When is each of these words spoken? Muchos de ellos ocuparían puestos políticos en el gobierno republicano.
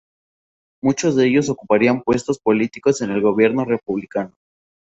Muchos 0.81 1.15
de 1.15 1.27
ellos 1.27 1.49
ocuparían 1.49 2.01
puestos 2.01 2.39
políticos 2.39 3.01
en 3.01 3.11
el 3.11 3.21
gobierno 3.21 3.65
republicano. 3.65 4.33